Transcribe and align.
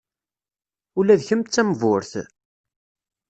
Ula 0.99 1.19
d 1.19 1.21
kemm 1.27 1.41
d 1.43 1.47
tamburt? 1.49 2.11